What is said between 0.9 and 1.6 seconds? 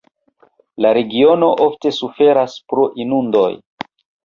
regiono